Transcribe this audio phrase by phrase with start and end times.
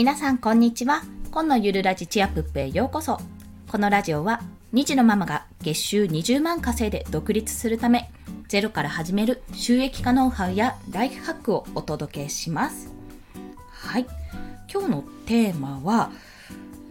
[0.00, 1.02] 皆さんこんにちは。
[1.30, 3.20] 今のゆるラジチアプップへようこそ。
[3.70, 4.40] このラジオは
[4.72, 8.10] 2児のママが月収20万稼いで独立するため
[8.48, 12.90] ゼロから始める収益化ノウハウやライフハックをお届けします。
[13.72, 14.06] はい。
[14.72, 16.10] 今日のテーマは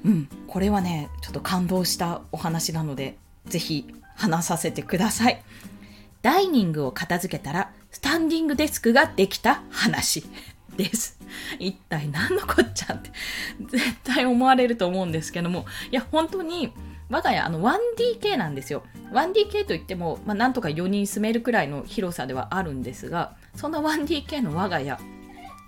[0.05, 3.17] うんこれはねちょっと感動したお話なので
[3.47, 3.87] ぜひ
[4.17, 5.41] 話させてください。
[6.21, 10.23] ダイニングを片付けたらスタンディングデスクができた話。
[10.79, 11.19] です。
[11.59, 13.11] 一体何のこっちゃって
[13.67, 16.73] 絶対思われると思うんですけども、いや、本当に
[17.09, 18.83] 我が家あの 1DK なんですよ。
[19.11, 24.97] 1DK といっても、まあ、なんとか4人住めるくらいの広さではあるんですが、そんな 1DK の我が家、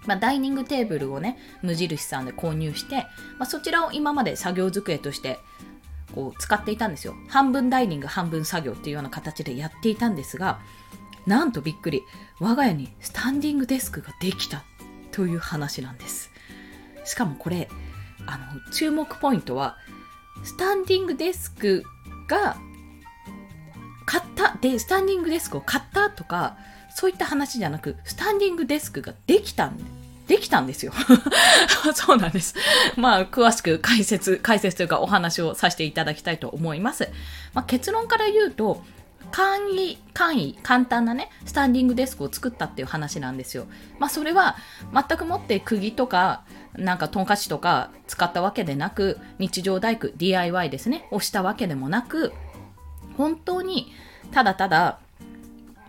[0.05, 2.95] まあ、ダイニングテーブルをね、無印さんで購入して、
[3.37, 5.39] まあ、そちらを今まで作業机として
[6.15, 7.15] こう使っていたんですよ。
[7.27, 10.59] 半分ダイニング、半分作業っていうような形でやっていたんですが、
[11.25, 12.03] なんとびっくり、
[12.39, 14.63] 我が家にスタンディングデスクができた
[15.11, 16.31] という話なんです。
[17.03, 17.69] しかもこれ、
[18.25, 19.77] あの、注目ポイントは、
[20.43, 21.83] スタンディングデスク
[22.27, 22.57] が
[24.05, 26.57] 買った、で、スタンディングデスクを買ったとか、
[26.95, 29.77] そういった話じゃなく、スタンディングデスクができたん
[30.31, 30.93] できたんですよ。
[31.93, 32.55] そうなんです。
[32.95, 37.09] まあ、詳しく解説、解説というかお話をさせていただきたいと思います。
[37.53, 38.81] まあ、結論から言うと、
[39.31, 43.65] 簡易、簡易、簡単なね、スタンディングデスクを作ったっていう話なんですよ。
[43.99, 44.55] まあそれは
[44.93, 46.43] 全くもって釘とか、
[46.75, 52.33] なんかトンカチとか使ったわけでなく、日常大工、DIY ですね、をしたわけでもなく、
[53.17, 53.91] 本当に
[54.31, 54.99] ただただ、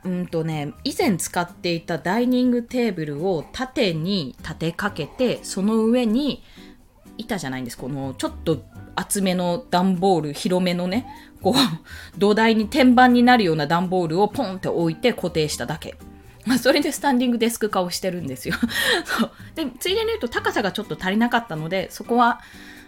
[0.05, 6.43] うんとね、以前使っていたダイニングテーブルを縦に立てかけて、その上に
[7.19, 7.79] 板じゃないんです。
[7.79, 8.65] このちょっと
[8.97, 11.07] 厚めの段ボール、広めのね、
[11.41, 15.97] こう、土台に天板になるような段ボールをポンって置いて固定しただけ。
[16.47, 18.55] まあ、それでスタンディングデスク化をしてるんですよ。
[19.05, 19.31] そう。
[19.55, 22.41] で、ついでに言うと高さがちょっと足りなかったので、そこは、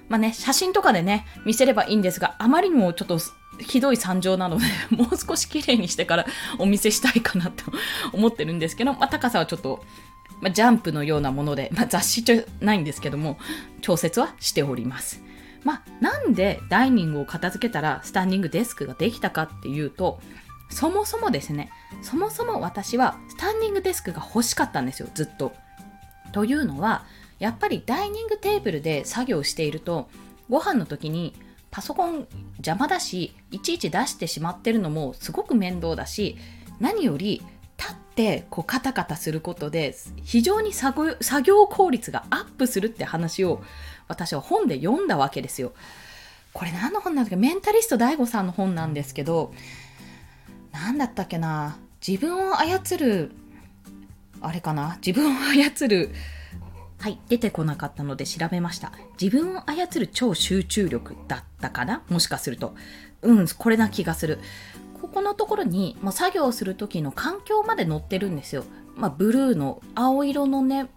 [0.09, 3.19] まあね、写真とかでね、見せればいいんですが、あまりにもちょっと
[3.59, 6.27] ひどい惨状なので、 もう少し綺麗にしてから
[6.59, 7.65] お見せしたいかなと
[8.13, 9.85] 思ってるんですけど、まあ、高さはちょっと、
[10.41, 13.39] まあ、ジャンプのようなもので、まあ、雑誌じゃないんですけども、
[13.81, 15.23] 調節はしております。
[15.65, 20.21] まあ、なんでダイニングを片付けたらスタンディングデスクができたかっていうと、
[20.71, 21.71] そもそもですね、
[22.03, 25.53] そもそも私はスタンディングデスクが欲しかったんですよ、ずっと。
[26.33, 27.05] というのは、
[27.39, 30.09] やっぱりダイニングテーブルで作業していると、
[30.49, 31.35] ご飯の時に
[31.71, 32.27] パソコン
[32.59, 36.37] 邪魔だし、いちいち出してしまってるのもすごく面倒だし、
[36.81, 37.43] 何より
[37.79, 43.63] 立ってこうカタカタすることで非常に作業効率がアップするって話を
[44.09, 45.73] 私は本で読んだわけですよ。
[46.53, 49.53] これ何の本なんだっけメンタリスト DAIGO さんの本なんですけど、
[50.73, 51.79] 何だったっけな？
[52.07, 53.33] 自分を操る、
[54.41, 54.99] あれかな？
[55.05, 56.11] 自分を操る、
[57.01, 58.93] はい、出てこなかったので調べました。
[59.21, 62.03] 自分を操る超集中力だったかな？
[62.09, 62.75] もしかすると。
[63.23, 64.39] うん、これな気がする。
[65.01, 68.65] ここのところに、もう作業する時の環境まで載ってるんですよ。
[68.97, 70.89] まあ、ブルーの青色のね、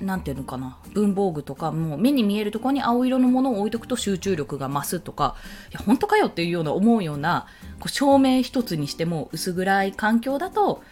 [0.00, 0.78] 何ていうのかな？
[0.94, 5.36] 文房具とかもう目に見えるところに青色のものを置いとくと集中力が増すとか
[5.70, 7.46] いや本当かよっていうような思うような
[7.78, 10.82] こう照明一つにしても薄暗い環境だと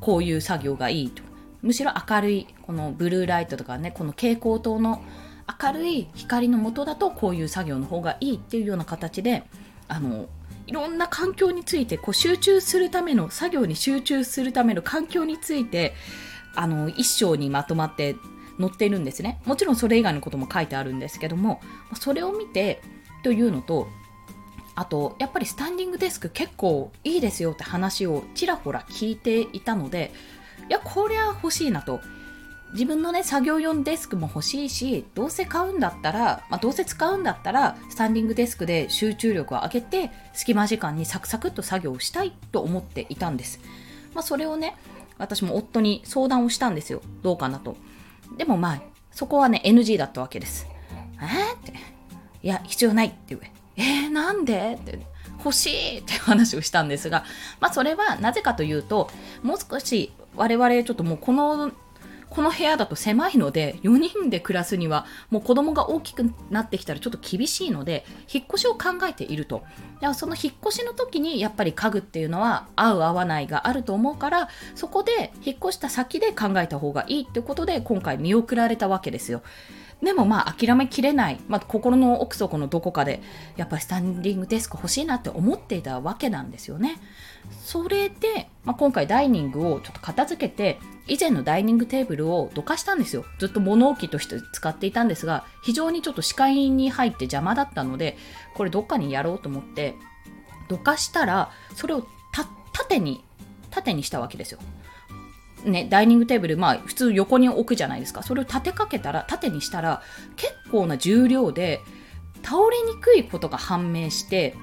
[0.00, 1.22] こういう作業がいいと。
[1.62, 5.02] むしろ明るいこのブルーライトとかねこの蛍光灯の
[5.62, 9.42] 明るい光の下だとこういう作業の方がいいっていうような形で
[9.88, 10.26] あの
[10.66, 15.94] いろんな環境についてこう集中するための作業に集中するための環境について
[16.54, 18.16] あの一章にまとまって
[18.60, 19.40] 載ってるんですね。
[19.46, 21.60] もちろんそれ以外のことも書いてあるんですけども、
[21.94, 22.82] それを見て
[23.22, 23.88] というのと、
[24.74, 30.12] あと、やっぱりスタンディングデスク結構いいですよって話をちらほら聞いていたので、
[30.68, 32.00] いや、こりゃ欲しいなと。
[32.72, 43.60] 自分のね、作業用のデスクも欲しいし、どうせ買うんだったら、まあ、どうせ使うんだったら、スタンディングデスクで集中力を上げて、隙間時間にサクサクっと作業をしたいと思っていたんです。
[44.14, 44.76] まあ、それをね、
[45.18, 47.02] 私も夫に相談をしたんですよ。
[47.22, 47.76] どうかなと。
[48.36, 50.66] でもまあ、そこはね、NG だったわけです。
[51.20, 51.72] えー、って。
[52.42, 53.40] いや、必要ないって言う。
[53.76, 54.98] えー、なんでって。
[55.44, 57.24] 欲しいって話をしたんですが、
[57.60, 59.10] まあそれはなぜかというと、
[59.42, 61.72] もう少し我々ちょっともうこの
[62.30, 69.62] この部屋だと狭いので、4人で暮らすには、もう子供が大きくなってきたらちょっと厳しいので、引っ越しを考えていると。
[69.96, 79.42] だからその引っ越しの時にやっぱり家具っていうのは合う合わないがあると思うから、そこで引っ越した先で考えた方がいいってことで、今回見送られたわけですよ。
[80.02, 83.20] でもまあ諦めきれない、まあ、心の奥底のどこかで
[83.56, 86.98] やっぱりスタンディングデスク欲しいなって思っていたわけなんですよね。
[87.62, 93.24] それで、まあ、今回ダイニングをちょっと片付けて以前のダイニングテーブルをどかしたんですよ。
[93.38, 98.16] ずっと物置として使っていたんですが非常にちょっと視界に入って邪魔だったので
[98.54, 99.94] これどっかにやろうと思って
[100.68, 102.06] どかしたらそれを
[102.72, 103.24] 縦に
[103.70, 104.60] 縦にしたわけですよ。
[105.64, 108.22] ね、ダイニングテーブル、まあ普通横に置くじゃないですか。
[108.22, 110.02] それを立てかけたら、縦にしたら
[110.36, 111.80] 結構な重量で
[112.42, 114.54] 倒れにくいことが判明して、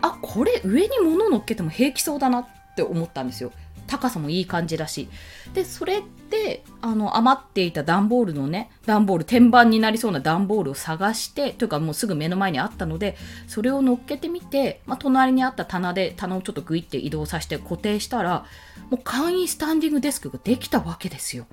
[0.00, 2.46] あ、これ上に物乗っけても平気そうだなっ
[2.76, 3.52] て思ったんですよ。
[3.88, 5.08] 高さもいい感じだし。
[5.54, 13.16] で、それで、あの、余っていた段ボールのね、段ボール、天板になりそうな段ボールを探して、というかもうすぐ目の前にあったので、
[13.48, 18.44] それを乗っけてみて、まあ、隣にあった棚で、棚をちょっとグイって移動させて固定したら、
[18.90, 21.46] もう簡易スタンディングデスクができたわけですよ。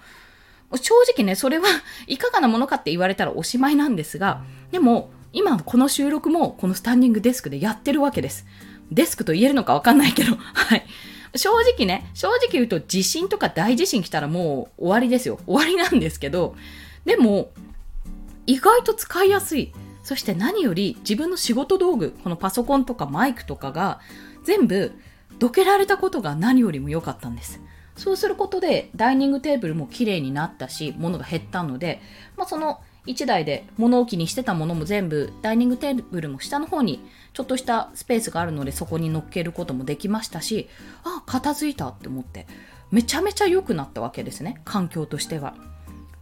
[0.74, 1.68] 正直ね、それは
[2.08, 8.46] いかがなものかって言われたらおしまいなんですが、でも、今この収録もこのスタンディングデスクでやってるわけです。
[8.92, 10.86] デスクと言えるのかわかんないけど、はい。
[11.36, 15.40] 正直ね、正直言うと地震とか大地震来たらもう終わりですよ。
[15.46, 16.56] 終わりなんですけど、
[17.06, 17.52] でも、
[18.48, 19.74] 意外と使いやすい。
[20.04, 24.00] そして何より自分の仕事道具、このパソコンとかマイクとかが
[24.44, 24.92] 全部
[25.40, 27.60] どけられたことが何よりも良かったんです。
[27.96, 32.02] そうすることでダイニングテーブルも綺麗になったし、物が減ったので、
[32.38, 37.04] まあ、その1台で物置にしてたものも全部ダイニングテーブルも下の方に
[37.34, 40.70] ちょっとしたスペースがあるのでそこに乗っけることもできましたし
[41.04, 42.48] あ片付いたって思って。
[42.92, 45.56] めちゃめちゃ良くなったわけですね環境としては。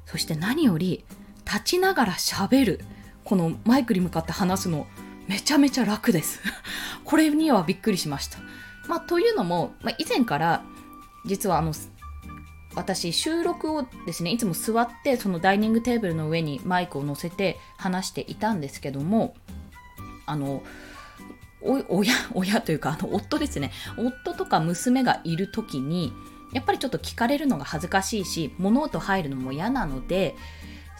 [0.05, 1.05] そして何より
[1.45, 2.79] 立ちながら喋る。
[3.23, 4.87] このマイクに向かって話すの
[5.27, 6.41] めちゃめちゃ楽です。
[7.05, 8.39] これにはびっくりしました。
[8.87, 10.63] まあというのも、まあ、以前から
[11.25, 11.73] 実はあの
[12.75, 19.35] 私収録をですねいつも座ってそのダイニングテーブルの上にマイクを乗せて話していたんですけども
[20.25, 20.63] あの
[21.61, 23.71] 親親というかあの夫ですね。
[23.97, 26.11] 夫とか娘がいる時に
[26.51, 30.35] やっぱりちょっと聞かれるのが恥ずかしいし物音入るのも嫌なので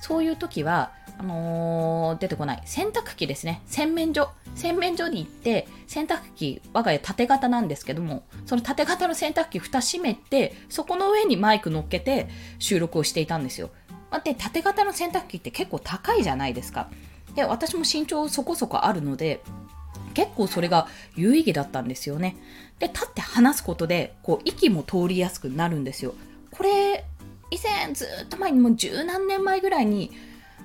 [0.01, 2.61] そういう時はあのー、出てこない。
[2.65, 3.61] 洗濯機ですね。
[3.65, 4.29] 洗面所。
[4.55, 12.29] 洗面所に行って洗濯機我が家縦型なんですけどもその縦型の洗濯機蓋閉めてそこの上にマイク乗っけて
[12.59, 13.71] 収録をしていたんですよ。
[14.23, 16.89] で縦型の洗濯機って結構高いじゃないですか。
[17.33, 19.41] で私も身長そこそこあるので
[20.13, 22.35] 結構それが有意義だったんですよね。
[22.77, 26.13] で立って話すことでこう息も通りやすくなるんですよ。
[26.51, 27.05] これ
[27.49, 30.11] 以前ずっと前にもう十何年前ぐらいに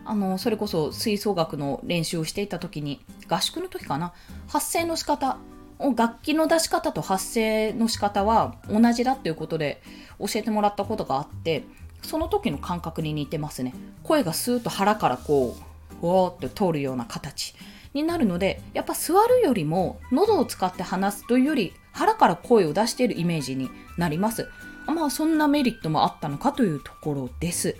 [0.09, 4.15] あのそれこそ吹奏楽の練習をしていた時に合宿の時かな。
[4.49, 5.37] 発声の仕方
[5.79, 9.83] を楽器の出し方と発声の仕方は同じだっていうことで
[10.19, 11.65] 教えてもらったことがあって
[12.03, 13.75] その時の感覚に似てますね。
[14.03, 15.55] 声がスーッと腹からこ
[16.01, 17.55] ううおーって通るような形
[17.93, 23.69] になるのでやっぱ座るよりも喉を使って話すというより腹から声を出しているイメージに
[23.99, 24.49] なります。
[24.87, 27.77] まあそんなメリットもあったのかというところです。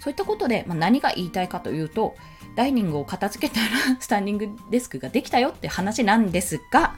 [0.00, 2.16] そういったことで、まあ、何が言いたいかというと、
[2.56, 3.66] ダイニングを片付けたら
[4.00, 6.94] スタンディングデスクができたよって話なんですが、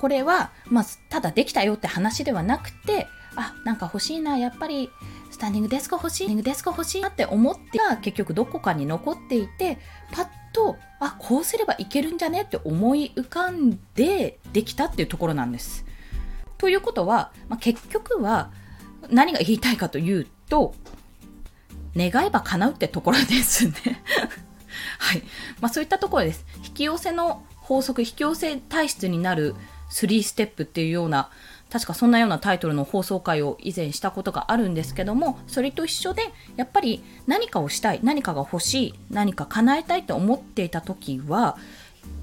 [0.00, 3.06] これは、まあ、ただできたよって話ではなくて、
[3.36, 4.90] あ、なんか欲しいな、やっぱり
[5.30, 9.78] スタンディングデスク欲しい、デスク欲しいなって思っては結局どこかに残っていて、
[10.12, 15.84] パッと、あ、こうすればいけるんじゃねって思い浮かんでできたっていうところなんです。
[16.58, 18.50] ということは、まあ、結局は
[19.08, 20.74] 何が言いたいかというと、
[21.96, 23.74] 願えば叶うってところですね
[24.98, 25.22] はい。
[25.60, 26.44] まあそういったところです。
[26.64, 29.54] 引き寄せの法則、引き寄せ体質になる
[29.90, 31.30] 3ステップっていうような、
[31.70, 36.22] 確かそんなようなタイトルの放送回を以前したことがあるんですけども、それと一緒で、
[36.56, 41.56] やっぱり何かをしたい、何かが欲しい、何か叶えたいと思っていた時は、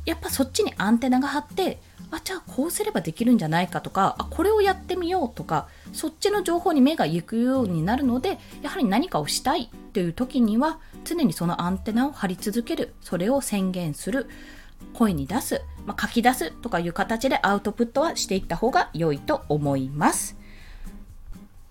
[0.06, 1.80] やっぱそっちにアンテナが張って、
[2.12, 12.94] あじゃあこうすればできるんじゃないかとかあこれをやってみようとかそっちの情報に目が行くようになるのでやはり何かをしたいという時には常にそのアンテナを張り続ける。
[13.02, 14.30] それを宣言する。
[14.94, 20.38] 声に出す、まあ、書き出すとかいう形でアウトプットはしていった方が良いと思います。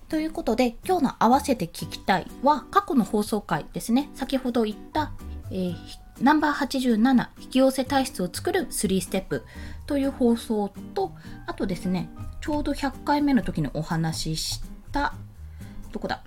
[0.09, 4.11] ということで今日の合わせて聞きたいは過去の放送回ですね。
[4.15, 5.13] 先ほど言った、
[5.51, 5.77] えー、
[6.21, 9.45] ナンバー87引き寄せ体質を作る3ステップ
[9.87, 11.13] という放送と
[11.47, 12.09] あとですね
[12.41, 15.15] ちょうど100回目の時にお話しした
[15.93, 16.23] どこだ？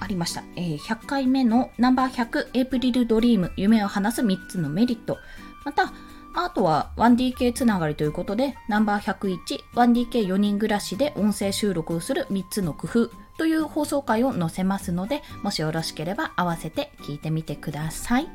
[0.00, 5.18] ありました、えー、100回目のナンバー100エイプリルドリーム夢を話す3つのメリット。
[5.64, 5.92] また
[6.34, 9.38] あとは 1DK つながりということでナンバー101、
[9.74, 18.28] 1DK4 人暮らしで音声収録をする3つの工夫という放送回を載せますので、もしよろしければ合わせて聞いてみてください。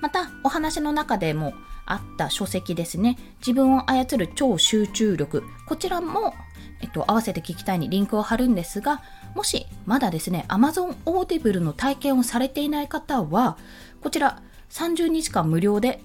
[0.00, 1.54] また、お話の中でも
[1.86, 3.18] あった書籍ですね。
[3.40, 5.42] 自分を操る超集中力。
[5.66, 6.34] こちらも、
[6.80, 9.02] えっと、合わせて聞きたいにリンクを貼るんですが、
[9.34, 13.58] もしまだですね、Amazon Audible の体験をされていない方は、
[14.00, 16.00] こちら30日間無料で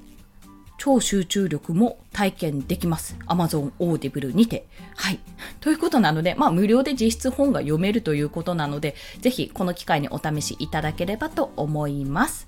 [0.78, 3.16] 超集中力も体験できます。
[3.28, 4.68] Amazon Audible にて。
[4.96, 5.20] はい。
[5.62, 12.48] ということなので、まあ無料で実質本が読めるということなので、ぜひこの機会にお試しいただければと思います。